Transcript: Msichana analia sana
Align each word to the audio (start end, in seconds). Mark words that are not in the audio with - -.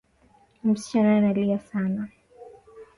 Msichana 0.63 1.17
analia 1.17 1.59
sana 1.59 2.09